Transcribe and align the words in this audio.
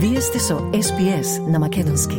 Вие 0.00 0.20
сте 0.20 0.38
со 0.38 0.54
SPS 0.54 1.50
на 1.50 1.58
Македонски. 1.58 2.16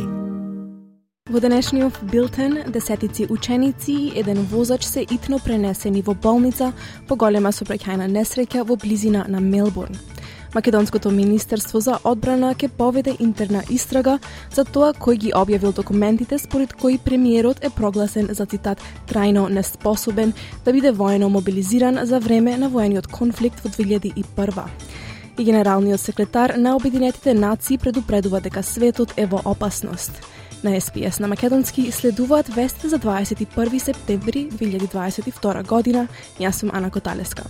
Во 1.30 1.40
денешниот 1.40 1.92
билтен, 2.12 2.58
десетици 2.68 3.26
ученици 3.30 3.92
и 3.92 4.12
еден 4.20 4.42
возач 4.44 4.84
се 4.84 5.06
итно 5.10 5.38
пренесени 5.38 6.02
во 6.02 6.12
болница 6.14 6.74
по 7.08 7.16
голема 7.16 7.48
сообраќајна 7.48 8.04
несреќа 8.04 8.66
во 8.68 8.76
близина 8.76 9.24
на 9.28 9.40
Мелбурн. 9.40 9.96
Македонското 10.54 11.10
Министерство 11.10 11.80
за 11.80 11.96
одбрана 12.04 12.52
ќе 12.54 12.68
поведе 12.68 13.16
интерна 13.18 13.62
истрага 13.70 14.18
за 14.52 14.64
тоа 14.64 14.92
кој 14.92 15.16
ги 15.16 15.32
објавил 15.32 15.72
документите 15.72 16.38
според 16.38 16.76
кои 16.76 16.98
премиерот 16.98 17.64
е 17.64 17.70
прогласен 17.70 18.28
за 18.32 18.44
цитат 18.44 18.78
трајно 19.08 19.48
неспособен 19.48 20.34
да 20.64 20.72
биде 20.72 20.92
воено 20.92 21.28
мобилизиран 21.28 21.98
за 22.02 22.20
време 22.20 22.56
на 22.56 22.68
воениот 22.68 23.06
конфликт 23.06 23.64
во 23.64 23.70
2001 23.70 24.68
и 25.40 25.44
генералниот 25.44 26.00
секретар 26.00 26.54
на 26.56 26.76
Обединетите 26.76 27.34
нации 27.34 27.78
предупредува 27.78 28.40
дека 28.40 28.62
светот 28.62 29.14
е 29.16 29.26
во 29.26 29.40
опасност. 29.44 30.12
На 30.64 30.80
СПС 30.80 31.20
на 31.20 31.28
Македонски 31.28 31.92
следуваат 31.92 32.48
вести 32.48 32.88
за 32.88 32.98
21 32.98 33.78
септември 33.78 34.48
2022 34.50 35.66
година. 35.66 36.08
Јас 36.40 36.60
сум 36.60 36.70
Ана 36.72 36.90
Коталеска. 36.90 37.44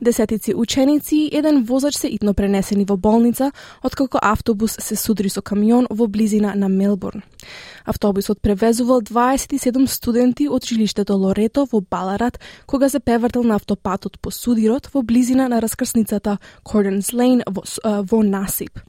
Десетици 0.00 0.54
ученици 0.54 1.16
и 1.16 1.38
еден 1.38 1.64
возач 1.64 1.94
се 1.94 2.08
итно 2.08 2.34
пренесени 2.34 2.84
во 2.84 2.96
болница, 2.96 3.52
откако 3.82 4.18
автобус 4.22 4.76
се 4.78 4.96
судри 4.96 5.28
со 5.28 5.42
камион 5.42 5.86
во 5.90 6.06
близина 6.06 6.52
на 6.54 6.68
Мелбурн. 6.68 7.22
Автобусот 7.86 8.40
превезувал 8.42 9.00
27 9.00 9.86
студенти 9.86 10.48
од 10.48 10.66
жилиштето 10.66 11.14
Лорето 11.14 11.66
во 11.70 11.80
Баларат, 11.80 12.40
кога 12.66 12.88
се 12.88 13.00
превртел 13.00 13.42
на 13.42 13.54
автопатот 13.54 14.18
по 14.20 14.30
судирот 14.30 14.90
во 14.94 15.02
близина 15.02 15.48
на 15.48 15.60
раскрсницата 15.62 16.38
Корденс 16.64 17.12
Лейн 17.12 17.42
во, 17.46 17.62
во 18.02 18.22
Насип. 18.22 18.80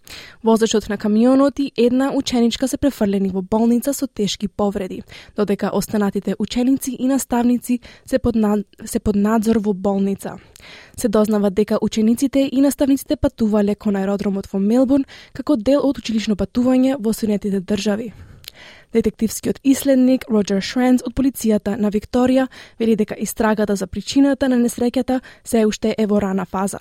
Возачот 0.44 0.90
на 0.90 0.98
камионот 0.98 1.60
и 1.60 1.72
една 1.78 2.12
ученичка 2.12 2.68
се 2.68 2.78
префрлени 2.78 3.30
во 3.30 3.42
болница 3.42 3.94
со 3.94 4.08
тешки 4.08 4.48
повреди, 4.48 5.04
додека 5.36 5.70
останатите 5.74 6.36
ученици 6.40 6.96
и 7.00 7.08
наставници 7.08 7.80
се 8.06 8.20
под, 8.20 8.36
над... 8.36 8.66
се 8.86 9.00
под 9.00 9.16
надзор 9.16 9.58
во 9.58 9.74
болница. 9.74 10.38
Се 10.98 11.08
дознава 11.08 11.52
дека 11.52 11.78
учениците 11.82 12.50
и 12.52 12.62
наставниците 12.62 13.16
патувале 13.16 13.76
кон 13.76 13.96
аеродромот 13.96 14.48
во 14.52 14.60
Мелбурн 14.60 15.06
како 15.34 15.56
дел 15.56 15.86
од 15.86 16.02
училишно 16.02 16.36
патување 16.36 16.98
во 17.00 17.14
Соединетите 17.14 17.62
држави. 17.62 18.14
Детективскиот 18.94 19.60
исследник 19.64 20.24
Роджер 20.30 20.62
Шренц 20.62 21.02
од 21.04 21.14
полицијата 21.14 21.76
на 21.76 21.92
Викторија 21.92 22.48
вели 22.80 22.96
дека 22.96 23.16
истрагата 23.20 23.76
за 23.76 23.88
причината 23.88 24.48
на 24.48 24.56
несреќата 24.56 25.20
се 25.44 25.66
уште 25.66 25.96
е 25.98 26.06
во 26.08 26.22
рана 26.22 26.46
фаза. 26.46 26.80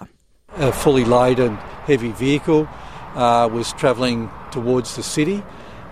A 0.59 0.71
fully 0.71 1.05
laden 1.05 1.59
heavy 1.87 2.13
vehicle 2.13 2.69
uh, 3.17 3.49
was 3.51 3.73
travelling 3.73 4.31
towards 4.53 4.95
the 4.95 5.03
city 5.03 5.43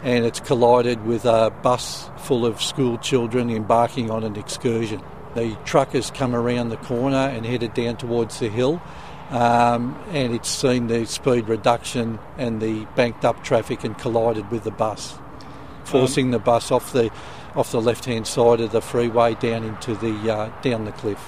and 0.05 0.25
it's 0.25 0.41
collided 0.41 1.05
with 1.05 1.25
a 1.25 1.51
bus 1.63 2.11
full 2.17 2.47
of 2.47 2.63
school 2.63 2.97
children 2.99 3.51
embarking 3.51 4.11
on 4.11 4.23
an 4.23 4.37
excursion. 4.37 5.01
The 5.35 5.57
truck 5.65 5.95
has 5.95 6.13
come 6.13 6.35
around 6.37 6.69
the 6.69 6.77
corner 6.77 7.27
and 7.35 7.45
headed 7.45 7.75
down 7.75 7.97
towards 7.97 8.39
the 8.39 8.49
hill. 8.49 8.81
Um, 9.31 9.99
and 10.13 10.33
it's 10.33 10.49
seen 10.49 10.87
the 10.87 11.07
speed 11.07 11.49
reduction 11.49 12.19
and 12.39 12.61
the 12.61 12.87
banked 12.95 13.25
up 13.25 13.43
traffic 13.43 13.83
and 13.83 13.99
collided 13.99 14.51
with 14.51 14.63
the 14.63 14.71
bus 14.71 15.19
forcing 15.85 16.31
the 16.31 16.39
bus 16.39 16.71
off 16.71 16.93
the 16.93 17.11
off 17.55 17.71
the 17.71 17.81
left 17.81 18.05
hand 18.05 18.27
side 18.27 18.61
of 18.61 18.71
the 18.73 18.81
freeway 18.81 19.35
down 19.35 19.63
into 19.71 19.95
the 20.05 20.15
uh, 20.31 20.49
down 20.63 20.85
the 20.85 20.93
cliff. 20.93 21.21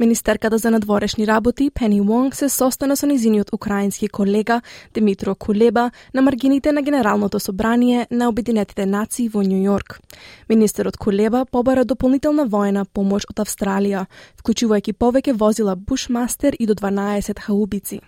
Министерката 0.00 0.58
за 0.58 0.70
надворешни 0.70 1.26
работи 1.26 1.70
Пени 1.74 2.00
Вонг 2.00 2.34
се 2.34 2.48
состана 2.48 2.96
со 2.96 3.06
низиниот 3.06 3.52
украински 3.52 4.08
колега 4.08 4.60
Димитро 4.94 5.34
Кулеба 5.34 5.90
на 6.14 6.22
маргините 6.22 6.72
на 6.72 6.82
Генералното 6.82 7.40
собрание 7.40 8.06
на 8.10 8.28
Обединетите 8.28 8.86
нации 8.86 9.28
во 9.28 9.42
Нью 9.42 9.62
Йорк. 9.62 10.00
Министерот 10.48 10.96
Кулеба 10.96 11.46
побара 11.52 11.84
дополнителна 11.84 12.46
воена 12.46 12.84
помош 12.84 13.22
од 13.30 13.38
Австралија, 13.38 14.06
вклучувајќи 14.42 14.92
повеќе 14.98 15.32
возила 15.32 15.76
Бушмастер 15.76 16.56
и 16.58 16.66
до 16.66 16.74
12 16.74 17.38
хаубици. 17.40 18.00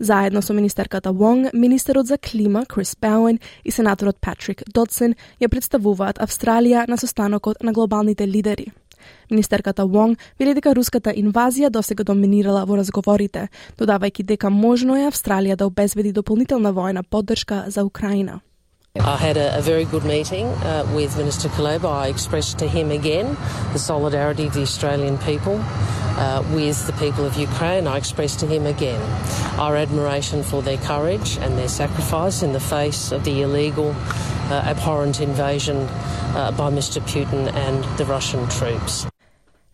Заедно 0.00 0.42
со 0.42 0.54
министерката 0.54 1.12
Вонг, 1.12 1.52
министерот 1.52 2.06
за 2.06 2.18
клима 2.18 2.66
Крис 2.66 2.96
Бауен 3.00 3.38
и 3.64 3.70
сенаторот 3.70 4.16
Патрик 4.20 4.62
Додсен 4.74 5.14
ја 5.40 5.48
представуваат 5.48 6.18
Австралија 6.18 6.88
на 6.88 6.96
состанокот 6.96 7.62
на 7.62 7.72
глобалните 7.72 8.28
лидери. 8.28 8.72
Министерката 9.30 9.86
Вонг 9.86 10.18
вели 10.38 10.54
дека 10.54 10.74
руската 10.74 11.10
инвазија 11.10 11.70
досега 11.70 12.04
доминирала 12.04 12.64
во 12.64 12.76
разговорите, 12.78 13.48
додавајќи 13.78 14.22
дека 14.22 14.50
можно 14.50 14.96
е 14.96 15.08
Австралија 15.10 15.56
да 15.56 15.66
обезбеди 15.66 16.12
дополнителна 16.12 16.72
војна 16.72 17.02
поддршка 17.02 17.64
за 17.68 17.84
Украина. 17.84 18.40
I 18.98 19.16
had 19.16 19.36
a, 19.36 19.58
a 19.58 19.62
very 19.62 19.84
good 19.84 20.04
meeting 20.04 20.46
uh, 20.46 20.84
with 20.94 21.16
Minister 21.16 21.48
Kaleba. 21.50 21.88
I 21.88 22.08
expressed 22.08 22.58
to 22.58 22.66
him 22.66 22.90
again 22.90 23.36
the 23.72 23.78
solidarity 23.78 24.46
of 24.46 24.54
the 24.54 24.62
Australian 24.62 25.18
people 25.18 25.60
uh, 26.18 26.42
with 26.52 26.86
the 26.86 26.92
people 27.04 27.24
of 27.24 27.36
Ukraine. 27.36 27.86
I 27.86 27.96
expressed 27.96 28.40
to 28.40 28.46
him 28.46 28.66
again 28.66 29.00
our 29.58 29.76
admiration 29.76 30.42
for 30.42 30.60
their 30.62 30.78
courage 30.78 31.38
and 31.38 31.56
their 31.56 31.68
sacrifice 31.68 32.42
in 32.42 32.52
the 32.52 32.60
face 32.60 33.12
of 33.12 33.24
the 33.24 33.42
illegal, 33.42 33.94
uh, 34.50 34.72
abhorrent 34.72 35.20
invasion 35.20 35.76
uh, 36.34 36.52
by 36.52 36.70
Mr. 36.70 37.00
Putin 37.12 37.52
and 37.66 37.84
the 37.98 38.04
Russian 38.04 38.48
troops. 38.48 39.06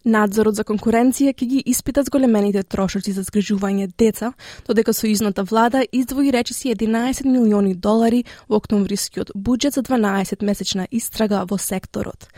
Надзорот 0.05 0.59
за 0.59 0.67
конкуренција 0.69 1.33
ќе 1.33 1.47
ги 1.49 1.63
испита 1.65 2.03
зголемените 2.05 2.61
трошоци 2.63 3.15
за 3.17 3.23
згрижување 3.25 3.87
деца, 3.97 4.35
додека 4.67 4.93
сојузната 4.93 5.47
влада 5.49 5.81
издвои 5.97 6.29
речиси 6.29 6.75
11 6.75 7.25
милиони 7.25 7.73
долари 7.73 8.27
во 8.45 8.61
октомврискиот 8.61 9.33
буџет 9.33 9.81
за 9.81 9.83
12 9.83 10.45
месечна 10.45 10.85
истрага 10.91 11.47
во 11.49 11.57
секторот. 11.57 12.29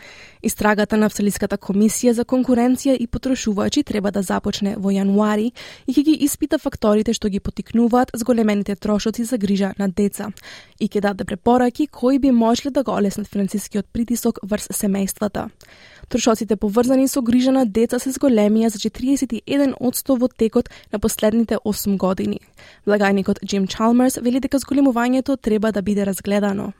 Истрагата 0.43 0.97
на 0.97 1.07
Австралиската 1.09 1.57
комисија 1.57 2.11
за 2.13 2.25
конкуренција 2.25 2.95
и 2.99 3.07
потрошувачи 3.07 3.83
треба 3.83 4.11
да 4.11 4.21
започне 4.21 4.75
во 4.77 4.91
јануари 4.93 5.51
и 5.87 5.93
ќе 5.93 6.03
ги 6.03 6.13
испита 6.25 6.59
факторите 6.59 7.13
што 7.13 7.29
ги 7.29 7.39
потикнуваат 7.39 8.11
зголемените 8.13 8.75
трошоци 8.75 9.23
за 9.23 9.37
грижа 9.37 9.73
на 9.79 9.87
деца 9.89 10.29
и 10.79 10.87
ќе 10.87 11.01
даде 11.01 11.25
препораки 11.25 11.87
кои 11.87 12.19
би 12.19 12.31
можеле 12.31 12.71
да 12.71 12.83
го 12.83 12.91
олеснат 12.91 13.27
финансискиот 13.27 13.85
притисок 13.93 14.39
врз 14.43 14.69
семејствата. 14.69 15.49
Трошоците 16.09 16.55
поврзани 16.55 17.07
со 17.07 17.21
грижа 17.21 17.51
на 17.51 17.65
деца 17.65 17.99
се 17.99 18.13
зголемија 18.15 18.69
за 18.69 18.79
41% 18.79 20.17
во 20.19 20.27
текот 20.27 20.69
на 20.93 20.99
последните 20.99 21.57
8 21.65 21.97
години. 21.97 22.39
Влагајникот 22.87 23.43
Джим 23.45 23.67
Чалмерс 23.67 24.19
вели 24.21 24.39
дека 24.39 24.59
зголемувањето 24.59 25.37
треба 25.41 25.71
да 25.71 25.81
биде 25.81 26.05
разгледано. 26.05 26.73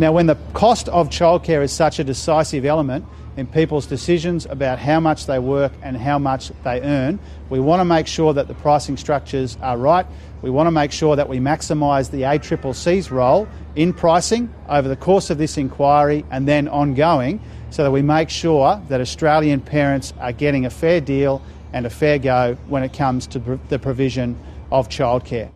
Now, 0.00 0.12
when 0.12 0.26
the 0.26 0.36
cost 0.52 0.88
of 0.90 1.08
childcare 1.08 1.60
is 1.60 1.72
such 1.72 1.98
a 1.98 2.04
decisive 2.04 2.64
element 2.64 3.04
in 3.36 3.48
people's 3.48 3.84
decisions 3.84 4.46
about 4.46 4.78
how 4.78 5.00
much 5.00 5.26
they 5.26 5.40
work 5.40 5.72
and 5.82 5.96
how 5.96 6.20
much 6.20 6.52
they 6.62 6.80
earn, 6.80 7.18
we 7.50 7.58
want 7.58 7.80
to 7.80 7.84
make 7.84 8.06
sure 8.06 8.32
that 8.32 8.46
the 8.46 8.54
pricing 8.54 8.96
structures 8.96 9.58
are 9.60 9.76
right. 9.76 10.06
We 10.40 10.50
want 10.50 10.68
to 10.68 10.70
make 10.70 10.92
sure 10.92 11.16
that 11.16 11.28
we 11.28 11.38
maximise 11.38 12.12
the 12.12 12.22
ACCC's 12.22 13.10
role 13.10 13.48
in 13.74 13.92
pricing 13.92 14.54
over 14.68 14.86
the 14.86 14.94
course 14.96 15.30
of 15.30 15.38
this 15.38 15.58
inquiry 15.58 16.24
and 16.30 16.46
then 16.46 16.68
ongoing 16.68 17.40
so 17.70 17.82
that 17.82 17.90
we 17.90 18.02
make 18.02 18.30
sure 18.30 18.80
that 18.88 19.00
Australian 19.00 19.60
parents 19.60 20.14
are 20.20 20.32
getting 20.32 20.64
a 20.64 20.70
fair 20.70 21.00
deal 21.00 21.42
and 21.72 21.86
a 21.86 21.90
fair 21.90 22.20
go 22.20 22.56
when 22.68 22.84
it 22.84 22.92
comes 22.92 23.26
to 23.26 23.58
the 23.68 23.80
provision 23.80 24.38
of 24.70 24.88
childcare. 24.88 25.50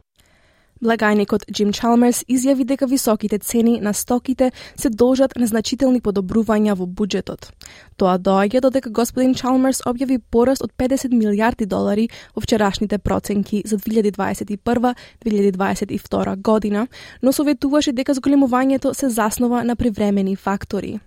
Благајникот 0.82 1.46
Джим 1.46 1.70
Чалмерс 1.70 2.26
изјави 2.26 2.66
дека 2.66 2.90
високите 2.90 3.38
цени 3.38 3.78
на 3.80 3.94
стоките 3.94 4.50
се 4.74 4.90
должат 4.90 5.36
на 5.38 5.46
значителни 5.46 6.02
подобрувања 6.02 6.74
во 6.74 6.86
буџетот. 6.86 7.52
Тоа 7.96 8.18
доаѓа 8.18 8.60
додека 8.64 8.90
господин 8.90 9.34
Чалмерс 9.38 9.82
објави 9.86 10.18
пораст 10.18 10.62
од 10.66 10.72
50 10.74 11.14
милијарди 11.14 11.66
долари 11.70 12.08
во 12.34 12.42
вчерашните 12.42 12.98
проценки 12.98 13.62
за 13.64 13.78
2021-2022 13.78 16.42
година, 16.42 16.86
но 17.22 17.32
советуваше 17.32 17.92
дека 17.92 18.14
зголемувањето 18.18 18.94
се 18.94 19.08
заснова 19.08 19.62
на 19.62 19.76
привремени 19.76 20.36
фактори. 20.36 20.98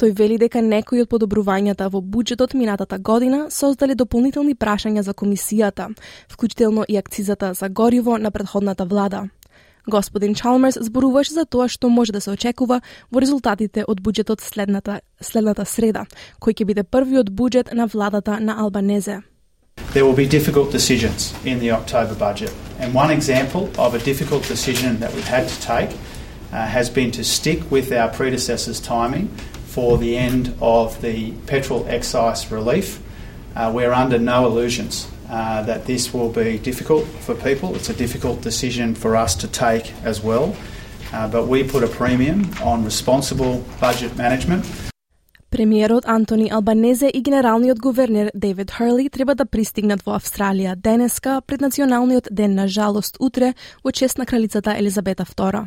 Тој 0.00 0.12
вели 0.18 0.38
дека 0.38 0.62
некои 0.62 1.02
од 1.02 1.08
подобрувањата 1.08 1.90
во 1.90 2.00
буџетот 2.00 2.54
минатата 2.54 2.98
година 2.98 3.50
создале 3.50 3.94
дополнителни 3.94 4.54
прашања 4.54 5.02
за 5.02 5.14
комисијата, 5.14 5.90
вклучително 6.28 6.84
и 6.88 6.96
акцизата 6.96 7.54
за 7.54 7.68
гориво 7.68 8.18
на 8.18 8.30
предходната 8.30 8.84
влада. 8.84 9.28
Господин 9.88 10.34
Чалмерс 10.34 10.78
зборуваше 10.80 11.32
за 11.32 11.44
тоа 11.44 11.68
што 11.68 11.88
може 11.88 12.12
да 12.12 12.20
се 12.20 12.30
очекува 12.30 12.80
во 13.12 13.20
резултатите 13.20 13.84
од 13.84 14.00
буџетот 14.00 14.40
следната, 14.40 15.00
следната 15.20 15.64
среда, 15.68 16.06
кој 16.40 16.56
ќе 16.56 16.64
биде 16.64 16.84
првиот 16.84 17.30
буџет 17.30 17.74
на 17.74 17.86
владата 17.86 18.40
на 18.40 18.56
Албанезе. 18.56 19.20
There 19.92 20.04
will 20.06 20.16
be 20.16 20.26
difficult 20.26 20.72
decisions 20.72 21.34
in 21.44 21.58
the 21.60 21.70
October 21.70 22.14
budget. 22.14 22.52
And 22.80 22.94
one 22.94 23.10
example 23.10 23.68
of 23.76 23.94
a 23.94 23.98
difficult 23.98 24.48
decision 24.48 24.98
that 25.00 25.12
we've 25.14 25.28
had 25.28 25.48
to 25.48 25.56
take 25.60 25.90
uh, 26.53 26.65
has 26.65 26.89
been 26.89 27.11
to 27.11 27.23
stick 27.23 27.71
with 27.71 27.91
our 27.91 28.09
predecessor's 28.09 28.79
timing 28.79 29.27
for 29.65 29.97
the 29.97 30.17
end 30.17 30.55
of 30.61 31.01
the 31.01 31.31
petrol 31.47 31.85
excise 31.87 32.51
relief. 32.51 32.99
Uh, 33.55 33.71
we're 33.73 33.93
under 33.93 34.17
no 34.17 34.45
illusions 34.45 35.07
uh, 35.29 35.61
that 35.63 35.85
this 35.85 36.13
will 36.13 36.29
be 36.29 36.57
difficult 36.57 37.05
for 37.25 37.35
people. 37.35 37.75
It's 37.75 37.89
a 37.89 37.93
difficult 37.93 38.41
decision 38.41 38.95
for 38.95 39.15
us 39.15 39.35
to 39.35 39.47
take 39.47 39.93
as 40.03 40.23
well. 40.23 40.55
Uh, 41.13 41.27
but 41.27 41.47
we 41.47 41.63
put 41.63 41.83
a 41.83 41.87
premium 41.87 42.49
on 42.63 42.83
responsible 42.83 43.63
budget 43.79 44.15
management. 44.17 44.65
Премиерот 45.49 46.05
Антони 46.05 46.49
Албанезе 46.49 47.09
и 47.09 47.21
генералниот 47.21 47.79
гувернер 47.79 48.31
Дейвид 48.35 48.71
Херли 48.71 49.09
треба 49.09 49.35
да 49.35 49.45
пристигнат 49.45 50.05
во 50.05 50.13
Австралија 50.13 50.75
денеска 50.75 51.41
пред 51.41 51.61
националниот 51.61 52.27
ден 52.31 52.53
на 52.53 52.67
жалост 52.67 53.17
утре 53.19 53.55
во 53.83 53.91
чест 53.91 54.17
на 54.17 54.25
кралицата 54.25 54.77
Елизабета 54.77 55.25
II. 55.25 55.65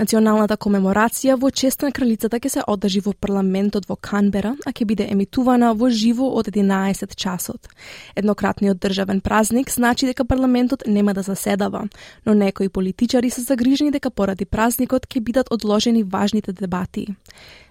Националната 0.00 0.56
комеморација 0.56 1.34
во 1.36 1.50
чест 1.52 1.82
на 1.84 1.90
кралицата 1.92 2.38
ќе 2.40 2.48
се 2.48 2.62
одржи 2.72 3.02
во 3.04 3.12
парламентот 3.12 3.84
во 3.84 3.98
Канбера, 4.00 4.54
а 4.64 4.72
ќе 4.72 4.86
биде 4.88 5.04
емитувана 5.12 5.74
во 5.76 5.90
живо 5.92 6.30
од 6.40 6.48
11 6.48 7.12
часот. 7.20 7.68
Еднократниот 8.16 8.80
државен 8.80 9.20
празник 9.20 9.68
значи 9.68 10.08
дека 10.08 10.24
парламентот 10.24 10.86
нема 10.86 11.12
да 11.12 11.20
заседава, 11.20 11.84
но 12.24 12.32
некои 12.32 12.68
политичари 12.68 13.28
се 13.28 13.44
загрижени 13.44 13.92
дека 13.92 14.10
поради 14.10 14.48
празникот 14.48 15.04
ќе 15.04 15.20
бидат 15.20 15.52
одложени 15.52 16.02
важните 16.02 16.56
дебати. 16.56 17.06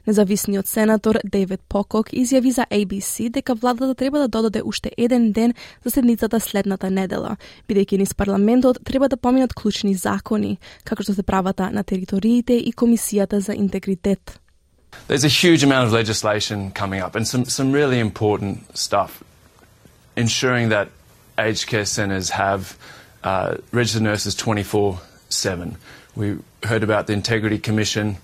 Независниот 0.09 0.67
сенатор 0.67 1.19
Дейвид 1.23 1.61
Покок 1.69 2.09
изјави 2.09 2.49
за 2.49 2.65
ABC 2.71 3.29
дека 3.29 3.53
владата 3.53 3.93
треба 3.95 4.19
да 4.19 4.27
додаде 4.27 4.61
уште 4.65 4.91
еден 4.97 5.31
ден 5.31 5.53
за 5.85 5.91
седницата 5.91 6.39
следната 6.39 6.89
недела, 6.89 7.35
бидејќи 7.69 7.99
низ 8.01 8.13
парламентот 8.17 8.79
треба 8.83 9.07
да 9.07 9.17
поминат 9.17 9.53
клучни 9.53 9.93
закони, 9.93 10.57
како 10.83 11.05
што 11.05 11.13
се 11.13 11.21
правата 11.21 11.69
на 11.69 11.83
териториите 11.83 12.57
и 12.57 12.73
комисијата 12.73 13.37
за 13.37 13.53
интегритет. 13.53 14.39
There's 15.07 15.23
a 15.23 15.29
huge 15.29 15.61
amount 15.63 15.85
of 15.85 15.93
legislation 15.93 16.71
coming 16.71 17.01
up 17.05 17.13
and 17.15 17.27
some, 17.27 17.45
some 17.45 17.71
really 17.71 17.99
important 17.99 18.65
stuff. 18.73 19.21
Ensuring 20.15 20.69
that 20.69 20.87
aged 21.37 21.67
care 21.67 21.85
centres 21.85 22.31
have 22.31 22.75
uh, 23.23 23.57
registered 23.71 24.01
nurses 24.01 24.33
24 24.33 24.97
7. 25.29 25.77
We 26.15 26.39
heard 26.63 26.81
about 26.81 27.05
the 27.05 27.13
Integrity 27.13 27.59
Commission 27.59 28.17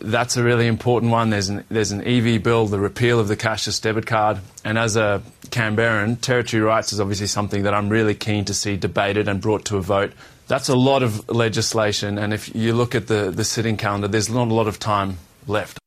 that's 0.00 0.36
a 0.36 0.42
really 0.42 0.66
important 0.66 1.12
one. 1.12 1.30
There's 1.30 1.48
an, 1.48 1.64
there's 1.68 1.92
an 1.92 2.06
EV 2.06 2.42
bill, 2.42 2.66
the 2.66 2.78
repeal 2.78 3.18
of 3.18 3.28
the 3.28 3.36
cashless 3.36 3.80
debit 3.80 4.06
card. 4.06 4.38
And 4.64 4.78
as 4.78 4.96
a 4.96 5.22
Canberran, 5.46 6.20
territory 6.20 6.62
rights 6.62 6.92
is 6.92 7.00
obviously 7.00 7.26
something 7.26 7.62
that 7.64 7.74
I'm 7.74 7.88
really 7.88 8.14
keen 8.14 8.44
to 8.46 8.54
see 8.54 8.76
debated 8.76 9.28
and 9.28 9.40
brought 9.40 9.64
to 9.66 9.76
a 9.76 9.80
vote. 9.80 10.12
That's 10.48 10.68
a 10.68 10.76
lot 10.76 11.02
of 11.02 11.28
legislation, 11.28 12.18
and 12.18 12.32
if 12.32 12.54
you 12.54 12.72
look 12.72 12.94
at 12.94 13.08
the, 13.08 13.32
the 13.32 13.42
sitting 13.42 13.76
calendar, 13.76 14.06
there's 14.06 14.30
not 14.30 14.46
a 14.46 14.54
lot 14.54 14.68
of 14.68 14.78
time 14.78 15.18
left. 15.48 15.80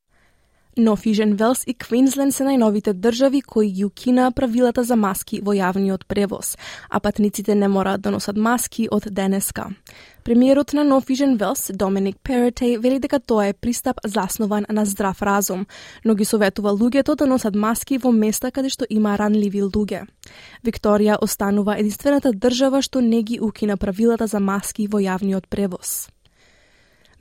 Но 0.77 0.95
Фижен 0.95 1.35
Велс 1.35 1.63
и 1.67 1.73
Квинсленд 1.73 2.33
се 2.33 2.45
најновите 2.45 2.93
држави 2.93 3.41
кои 3.41 3.71
ги 3.71 3.85
укинаа 3.85 4.31
правилата 4.31 4.83
за 4.83 4.95
маски 4.95 5.41
во 5.41 5.55
јавниот 5.57 6.05
превоз, 6.07 6.55
а 6.89 6.99
патниците 6.99 7.55
не 7.55 7.67
мораат 7.67 8.01
да 8.01 8.11
носат 8.11 8.37
маски 8.37 8.87
од 8.91 9.09
денеска. 9.11 9.69
Премиерот 10.23 10.73
на 10.73 10.83
Нов 10.83 11.03
Фижен 11.05 11.37
Велс, 11.37 11.71
Доминик 11.73 12.17
Перетей, 12.23 12.77
вели 12.77 12.99
дека 12.99 13.19
тоа 13.19 13.47
е 13.47 13.53
пристап 13.53 13.97
заснован 14.05 14.65
на 14.69 14.85
здрав 14.85 15.21
разум, 15.21 15.65
но 16.05 16.15
ги 16.15 16.25
советува 16.25 16.71
луѓето 16.71 17.15
да 17.15 17.25
носат 17.25 17.55
маски 17.55 17.97
во 17.97 18.11
места 18.11 18.51
каде 18.51 18.69
што 18.69 18.85
има 18.89 19.17
ранливи 19.17 19.63
луѓе. 19.63 20.05
Викторија 20.63 21.17
останува 21.21 21.79
единствената 21.79 22.31
држава 22.31 22.81
што 22.81 23.01
не 23.01 23.23
ги 23.23 23.39
укина 23.41 23.77
правилата 23.77 24.27
за 24.27 24.39
маски 24.39 24.87
во 24.87 25.01
јавниот 25.01 25.49
превоз. 25.49 26.09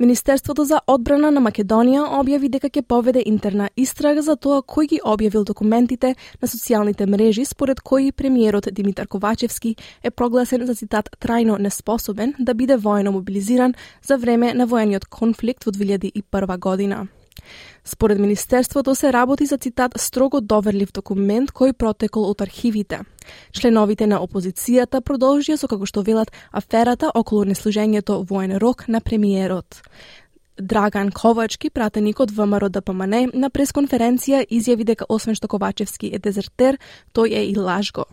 Министерството 0.01 0.65
за 0.65 0.79
одбрана 0.87 1.31
на 1.35 1.41
Македонија 1.43 2.05
објави 2.21 2.47
дека 2.55 2.69
ќе 2.71 2.85
поведе 2.87 3.25
интерна 3.27 3.67
истрага 3.77 4.23
за 4.23 4.37
тоа 4.37 4.61
кој 4.63 4.87
ги 4.93 5.01
објавил 5.03 5.43
документите 5.49 6.13
на 6.15 6.49
социјалните 6.49 7.09
мрежи 7.11 7.45
според 7.45 7.81
кои 7.81 8.13
премиерот 8.13 8.71
Димитар 8.73 9.09
Ковачевски 9.09 9.75
е 10.03 10.11
прогласен 10.11 10.67
за 10.67 10.79
цитат 10.79 11.11
трајно 11.19 11.59
неспособен 11.59 12.35
да 12.39 12.55
биде 12.55 12.77
воено 12.77 13.13
мобилизиран 13.13 13.75
за 14.03 14.17
време 14.17 14.55
на 14.55 14.67
воениот 14.67 15.07
конфликт 15.07 15.65
во 15.65 15.73
2001 15.73 16.59
година. 16.59 17.09
Според 17.85 18.19
Министерството 18.19 18.95
се 18.95 19.13
работи 19.13 19.47
за 19.47 19.59
цитат 19.59 19.93
строго 19.97 20.41
доверлив 20.41 20.93
документ 20.93 21.53
кој 21.53 21.73
протекол 21.73 22.29
од 22.31 22.41
архивите. 22.45 23.01
Членовите 23.53 24.07
на 24.07 24.21
опозицијата 24.21 25.01
продолжија 25.01 25.57
со 25.57 25.69
како 25.69 25.87
што 25.87 26.03
велат 26.03 26.33
аферата 26.53 27.11
околу 27.15 27.45
неслужењето 27.49 28.25
воен 28.29 28.57
рок 28.59 28.89
на 28.89 29.01
премиерот. 29.01 29.81
Драган 30.61 31.11
Ковачки, 31.11 31.71
пратеник 31.71 32.21
од 32.21 32.31
ВМРО 32.31 32.69
ДПМН, 32.69 33.31
на 33.35 33.51
пресконференција 33.51 34.43
изјави 34.51 34.85
дека 34.85 35.07
освен 35.09 35.35
што 35.39 35.49
Ковачевски 35.49 36.11
е 36.13 36.19
дезертер, 36.19 36.79
тој 37.15 37.37
е 37.39 37.45
и 37.51 37.57
лажго. 37.57 38.05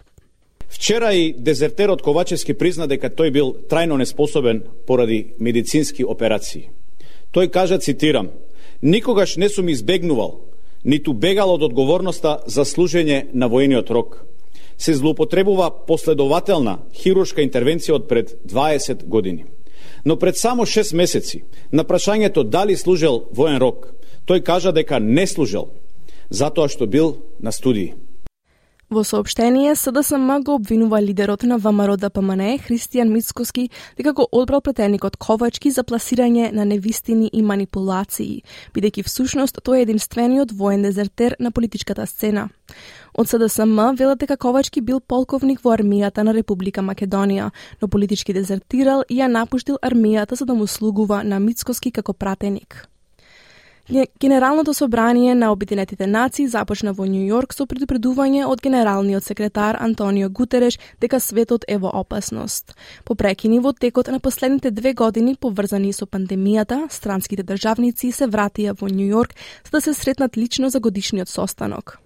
Вчера 0.70 1.14
и 1.14 1.34
дезертерот 1.34 2.02
Ковачевски 2.02 2.54
призна 2.54 2.88
дека 2.88 3.10
тој 3.10 3.32
бил 3.32 3.54
трајно 3.70 3.98
неспособен 3.98 4.64
поради 4.88 5.34
медицински 5.40 6.04
операции. 6.04 6.70
Тој 7.34 7.50
кажа, 7.50 7.80
цитирам, 7.80 8.30
Никогаш 8.86 9.36
не 9.36 9.50
сум 9.50 9.72
избегнувал, 9.72 10.42
ниту 10.84 11.14
бегал 11.14 11.56
од 11.56 11.64
одговорноста 11.66 12.44
за 12.46 12.62
служење 12.70 13.24
на 13.34 13.48
воениот 13.50 13.90
рок. 13.90 14.20
Се 14.78 14.94
злоупотребува 14.94 15.72
последователна 15.88 16.76
хируршка 16.94 17.42
интервенција 17.42 17.96
од 17.98 18.06
пред 18.06 18.36
20 18.46 19.08
години. 19.10 19.46
Но 20.06 20.20
пред 20.22 20.38
само 20.38 20.70
6 20.70 20.94
месеци, 20.94 21.42
на 21.72 21.84
прашањето 21.84 22.44
дали 22.44 22.78
служел 22.78 23.24
воен 23.34 23.58
рок, 23.58 23.90
тој 24.30 24.44
кажа 24.46 24.72
дека 24.72 25.00
не 25.00 25.26
служел, 25.26 25.72
затоа 26.30 26.70
што 26.70 26.86
бил 26.86 27.18
на 27.42 27.52
студии. 27.52 27.96
Во 28.96 29.04
сообштение, 29.04 29.76
СДСМ 29.76 30.40
го 30.40 30.54
обвинува 30.56 31.02
лидерот 31.02 31.44
на 31.44 31.58
ВМРО 31.58 31.98
ДПМН, 31.98 32.64
Христијан 32.64 33.10
Мицкоски, 33.12 33.70
дека 33.98 34.14
го 34.14 34.28
одбрал 34.32 34.62
претеникот 34.62 35.18
Ковачки 35.18 35.72
за 35.72 35.84
пласирање 35.84 36.54
на 36.56 36.64
невистини 36.64 37.28
и 37.28 37.42
манипулации, 37.44 38.46
бидејќи 38.72 39.04
всушност 39.04 39.60
тој 39.60 39.82
е 39.82 39.86
единствениот 39.90 40.56
воен 40.56 40.88
дезертер 40.88 41.36
на 41.40 41.52
политичката 41.52 42.08
сцена. 42.08 42.48
Од 43.12 43.28
СДСМ 43.28 44.00
велат 44.00 44.24
дека 44.24 44.38
Ковачки 44.38 44.80
бил 44.80 45.04
полковник 45.04 45.60
во 45.60 45.76
армијата 45.76 46.24
на 46.24 46.32
Република 46.32 46.80
Македонија, 46.80 47.52
но 47.82 47.92
политички 47.92 48.32
дезертирал 48.32 49.04
и 49.10 49.20
ја 49.20 49.28
напуштил 49.28 49.76
армијата 49.84 50.40
за 50.40 50.46
да 50.46 50.56
му 50.56 50.68
слугува 50.68 51.24
на 51.24 51.40
Мицкоски 51.40 51.92
како 51.92 52.14
пратеник. 52.14 52.88
Генералното 54.20 54.74
собрание 54.74 55.36
на 55.36 55.52
Обединетите 55.52 56.08
нации 56.08 56.48
започна 56.48 56.94
во 56.94 57.06
Нью 57.06 57.22
Йорк 57.28 57.54
со 57.54 57.68
предупредување 57.70 58.48
од 58.50 58.64
генералниот 58.66 59.22
секретар 59.22 59.78
Антонио 59.78 60.30
Гутереш 60.30 60.80
дека 60.98 61.20
светот 61.22 61.66
е 61.70 61.78
во 61.78 61.92
опасност. 61.94 62.74
По 63.06 63.14
прекини 63.16 63.60
во 63.60 63.74
текот 63.74 64.08
на 64.08 64.20
последните 64.20 64.72
две 64.72 64.94
години 64.94 65.36
поврзани 65.36 65.94
со 65.94 66.10
пандемијата, 66.10 66.90
странските 66.90 67.44
државници 67.44 68.10
се 68.12 68.26
вратија 68.26 68.74
во 68.74 68.90
Нью 68.90 69.06
Йорк 69.06 69.38
за 69.66 69.78
да 69.78 69.82
се 69.82 69.94
сретнат 69.94 70.38
лично 70.38 70.70
за 70.70 70.80
годишниот 70.80 71.30
состанок. 71.30 72.00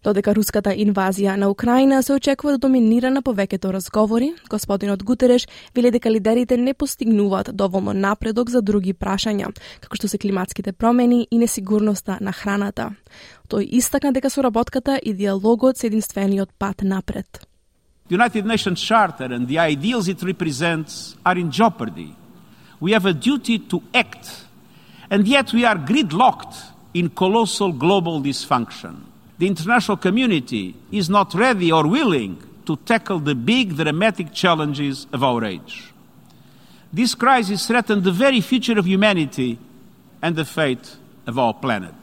Додека 0.00 0.32
руската 0.32 0.72
инвазија 0.72 1.34
на 1.36 1.50
Украина 1.52 2.02
се 2.02 2.14
очекува 2.14 2.54
да 2.54 2.58
доминира 2.64 3.10
на 3.12 3.20
повеќето 3.20 3.68
разговори, 3.68 4.30
господинот 4.48 5.02
Гутереш 5.04 5.44
вели 5.76 5.90
дека 5.90 6.10
лидерите 6.10 6.56
не 6.56 6.72
постигнуваат 6.74 7.50
доволно 7.52 7.92
напредок 7.92 8.48
за 8.50 8.62
други 8.62 8.94
прашања, 8.94 9.52
како 9.80 9.96
што 10.00 10.08
се 10.08 10.16
климатските 10.16 10.72
промени 10.72 11.26
и 11.30 11.38
несигурноста 11.38 12.16
на 12.20 12.32
храната. 12.32 12.94
Тој 13.52 13.68
истакна 13.76 14.12
дека 14.16 14.30
соработката 14.30 14.96
и 15.04 15.12
диалогот 15.12 15.76
се 15.76 15.92
единствениот 15.92 16.48
пат 16.58 16.80
напред. 16.82 17.46
The 18.08 18.16
United 18.16 18.46
Nations 18.46 18.80
Charter 18.80 19.28
and 19.28 19.46
the 19.48 19.58
ideals 19.58 20.08
it 20.08 20.22
represents 20.22 21.14
are 21.26 21.36
in 21.36 21.50
jeopardy. 21.50 22.16
We 22.80 22.92
have 22.92 23.04
a 23.04 23.12
duty 23.12 23.58
to 23.68 23.82
act, 23.92 24.48
and 25.10 25.28
yet 25.28 25.52
we 25.52 25.66
are 25.66 25.76
gridlocked 25.76 26.56
in 26.94 27.10
colossal 27.10 27.70
global 27.72 28.22
dysfunction 28.22 29.09
the 29.39 29.47
international 29.47 29.97
community 29.97 30.75
is 30.91 31.09
not 31.09 31.33
ready 31.33 31.71
or 31.71 31.87
willing 31.87 32.41
to 32.65 32.75
tackle 32.77 33.19
the 33.19 33.35
big, 33.35 33.75
dramatic 33.75 34.33
challenges 34.33 35.07
of 35.11 35.23
our 35.23 35.43
age. 35.43 35.93
This 36.93 37.13
crisis 37.15 37.67
threatens 37.67 38.03
the 38.03 38.11
very 38.11 38.41
future 38.41 38.79
of 38.79 38.85
humanity 38.87 39.59
and 40.21 40.35
the 40.35 40.45
fate 40.45 40.95
of 41.27 41.37
our 41.37 41.53
planet. 41.53 41.95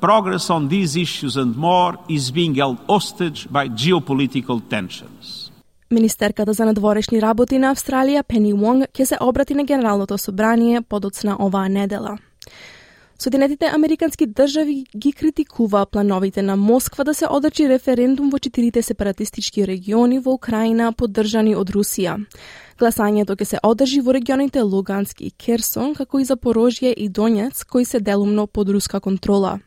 Progress 0.00 0.50
on 0.50 0.68
these 0.68 0.94
issues 0.94 1.36
and 1.36 1.56
more 1.56 1.98
is 2.08 2.30
being 2.30 2.54
held 2.54 2.78
hostage 2.86 3.48
by 3.50 3.68
geopolitical 3.68 4.60
tensions. 4.68 5.50
Министерката 5.90 6.52
за 6.52 6.64
надворешни 6.64 7.22
работи 7.22 7.58
на 7.58 7.70
Австралија 7.74 8.22
Пени 8.22 8.52
Вонг 8.52 8.90
ќе 8.92 9.04
се 9.04 9.16
обрати 9.20 9.54
на 9.54 9.64
Генералното 9.64 10.18
собрание 10.18 10.80
подоцна 10.82 11.36
оваа 11.40 11.68
недела. 11.68 12.18
Соединетите 13.21 13.65
Американски 13.65 14.25
држави 14.25 14.85
ги 14.97 15.13
критикува 15.13 15.85
плановите 15.85 16.41
на 16.41 16.55
Москва 16.55 17.03
да 17.03 17.13
се 17.13 17.27
одржи 17.29 17.67
референдум 17.69 18.31
во 18.33 18.39
четирите 18.41 18.81
сепаратистички 18.81 19.61
региони 19.67 20.17
во 20.17 20.33
Украина 20.33 20.87
поддржани 20.89 21.53
од 21.53 21.69
Русија. 21.69 22.15
Гласањето 22.81 23.35
ќе 23.37 23.45
се 23.45 23.57
одржи 23.61 23.99
во 24.01 24.13
регионите 24.15 24.61
Лугански 24.65 25.27
и 25.27 25.31
Керсон, 25.43 25.91
како 25.93 26.17
и 26.17 26.25
Запорожје 26.25 26.95
и 26.97 27.09
Донец 27.09 27.63
кои 27.63 27.85
се 27.85 27.99
делумно 27.99 28.47
под 28.47 28.69
руска 28.73 28.99
контрола. 28.99 29.59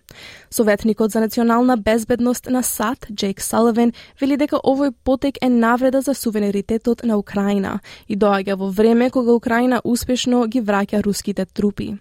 Советникот 0.50 1.10
за 1.10 1.20
национална 1.20 1.76
безбедност 1.76 2.46
на 2.46 2.62
САД, 2.62 3.06
Джейк 3.12 3.40
Салавен, 3.40 3.92
вели 4.20 4.36
дека 4.36 4.56
овој 4.56 4.92
потек 5.04 5.38
е 5.42 5.48
навреда 5.48 6.00
за 6.00 6.14
суверенитетот 6.14 7.02
на 7.04 7.18
Украина 7.18 7.80
и 8.08 8.16
доаѓа 8.16 8.54
во 8.54 8.70
време 8.70 9.10
кога 9.10 9.32
Украина 9.34 9.80
успешно 9.84 10.46
ги 10.46 10.62
враќа 10.62 11.02
руските 11.02 11.46
трупи. 11.46 11.96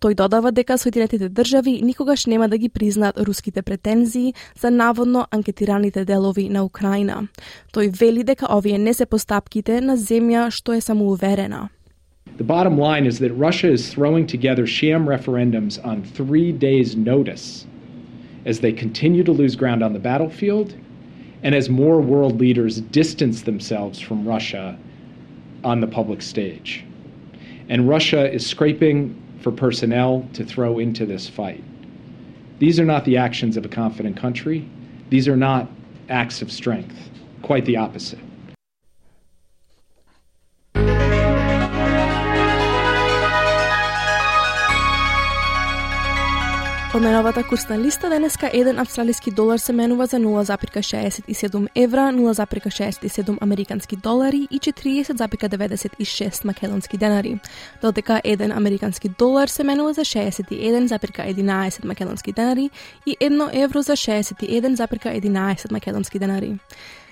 Тој 0.00 0.14
додава 0.14 0.52
дека 0.52 0.78
Соединетите 0.78 1.28
држави 1.28 1.80
никогаш 1.82 2.26
нема 2.26 2.48
да 2.48 2.58
ги 2.58 2.68
признаат 2.68 3.18
руските 3.18 3.62
претензии 3.62 4.34
за 4.60 4.70
наводно 4.70 5.26
анкетираните 5.30 6.04
делови 6.04 6.48
на 6.48 6.64
Украина. 6.64 7.28
Тој 7.72 7.88
вели 8.00 8.24
дека 8.24 8.46
овие 8.50 8.78
не 8.78 8.94
се 8.94 9.06
постапките 9.06 9.80
на 9.80 9.96
земја 9.96 10.50
što 10.54 10.72
je 10.72 10.80
samouverena. 10.80 11.68
The 12.36 12.44
bottom 12.44 12.78
line 12.78 13.06
is 13.06 13.18
that 13.18 13.32
Russia 13.38 13.70
is 13.70 13.94
throwing 13.94 14.26
together 14.26 14.66
sham 14.66 15.06
referendums 15.06 15.78
on 15.84 16.02
three 16.02 16.52
days' 16.52 16.96
notice 16.96 17.66
as 18.46 18.60
they 18.60 18.72
continue 18.72 19.24
to 19.24 19.32
lose 19.32 19.56
ground 19.56 19.82
on 19.82 19.92
the 19.92 19.98
battlefield 19.98 20.74
and 21.42 21.54
as 21.54 21.68
more 21.68 22.00
world 22.00 22.40
leaders 22.40 22.80
distance 22.80 23.42
themselves 23.42 24.00
from 24.00 24.28
Russia 24.28 24.76
on 25.62 25.80
the 25.80 25.86
public 25.86 26.22
stage. 26.22 26.84
And 27.68 27.88
Russia 27.88 28.32
is 28.32 28.46
scraping 28.46 29.14
for 29.40 29.52
personnel 29.52 30.26
to 30.32 30.44
throw 30.44 30.78
into 30.78 31.06
this 31.06 31.28
fight. 31.28 31.62
These 32.58 32.80
are 32.80 32.84
not 32.84 33.04
the 33.04 33.16
actions 33.16 33.56
of 33.56 33.64
a 33.64 33.68
confident 33.68 34.16
country. 34.16 34.68
These 35.10 35.28
are 35.28 35.36
not 35.36 35.68
acts 36.08 36.42
of 36.42 36.50
strength, 36.50 36.96
quite 37.42 37.64
the 37.64 37.76
opposite. 37.76 38.18
Од 46.94 47.02
најновата 47.02 47.42
курсна 47.42 47.74
листа 47.74 48.06
денеска 48.06 48.46
еден 48.54 48.78
австралиски 48.78 49.32
долар 49.34 49.58
се 49.58 49.72
менува 49.72 50.06
за 50.06 50.16
0,67 50.22 51.66
евра, 51.74 52.00
0,67 52.14 53.38
американски 53.42 53.96
долари 53.96 54.46
и 54.50 54.60
40,96 54.60 56.44
македонски 56.44 56.96
денари, 56.96 57.38
додека 57.82 58.20
еден 58.24 58.52
американски 58.52 59.08
долар 59.08 59.48
се 59.48 59.64
менува 59.64 59.92
за 59.92 60.00
61,11 60.00 61.84
македонски 61.84 62.32
денари 62.32 62.70
и 63.06 63.16
1 63.20 63.64
евро 63.64 63.82
за 63.82 63.92
61,11 63.92 65.72
македонски 65.72 66.18
денари. 66.18 66.58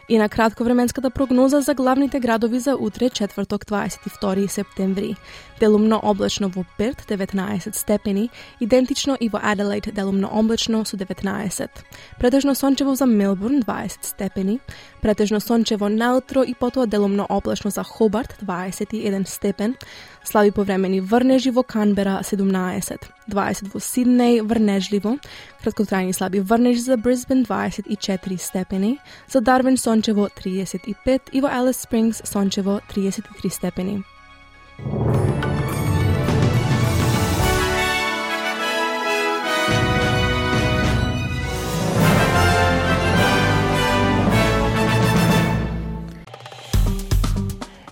И 0.09 0.19
на 0.19 0.29
кратко 0.29 0.65
временската 0.65 1.11
прогноза 1.11 1.61
за 1.61 1.75
главните 1.75 2.21
градови 2.21 2.59
за 2.59 2.77
утре, 2.77 3.11
четврток 3.11 3.65
22 3.65 4.47
септември. 4.47 5.17
Делумно 5.61 6.01
облачно 6.03 6.49
во 6.49 6.65
Перт 6.79 7.07
19 7.09 7.75
степени, 7.75 8.31
идентично 8.61 9.17
и 9.21 9.29
во 9.29 9.41
Аделаид 9.43 9.95
делумно 9.95 10.29
облачно 10.29 10.85
со 10.85 10.97
19. 10.97 11.71
Претежно 12.19 12.55
сончево 12.55 12.95
за 12.95 13.07
Мелбурн 13.07 13.61
20 13.61 14.05
степени, 14.05 14.61
претежно 15.01 15.41
сончево 15.41 15.89
наутро 15.89 16.43
и 16.43 16.55
потоа 16.55 16.87
делумно 16.87 17.27
облачно 17.29 17.71
за 17.71 17.83
Хобарт 17.83 18.39
21 18.43 19.27
степен, 19.27 19.77
слаби 20.25 20.51
повремени 20.51 21.01
врнежи 21.01 21.51
во 21.51 21.63
Канбера 21.63 22.21
17, 22.23 22.99
20 23.29 23.73
во 23.73 23.81
Сиднеј 23.81 24.43
врнежливо, 24.43 25.17
краткотрајни 25.63 26.13
слаби 26.13 26.41
врнежи 26.41 26.81
за 26.81 26.97
Брисбен 26.97 27.45
24 27.45 28.37
степени, 28.39 28.99
за 29.29 29.41
Дарвин 29.41 29.77
сончево 29.77 30.29
35 30.29 31.31
и 31.33 31.41
во 31.41 31.49
Алис 31.49 31.83
Спрингс 31.83 32.23
сончево 32.25 32.81
33 32.91 33.49
степени. 33.49 34.03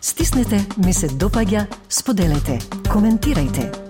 Стиснете, 0.01 0.67
ми 0.87 0.93
се 0.93 1.09
допаѓа, 1.09 1.67
споделете, 1.89 2.59
коментирайте. 2.93 3.80